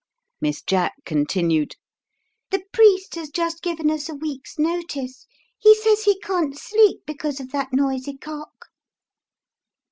Miss 0.41 0.63
Jack 0.63 0.95
continued:" 1.05 1.75
The 2.49 2.63
priest 2.73 3.13
has 3.13 3.29
just 3.29 3.61
given 3.61 3.91
us 3.91 4.09
a 4.09 4.15
week's 4.15 4.57
notice; 4.57 5.27
he 5.59 5.75
says 5.75 6.05
he 6.05 6.19
can't 6.21 6.57
sleep 6.57 7.01
because 7.05 7.39
of 7.39 7.51
that 7.51 7.69
noisy 7.71 8.17
cock." 8.17 8.69